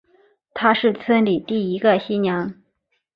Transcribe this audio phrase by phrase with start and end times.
[0.55, 2.55] 她是村里第一个新娘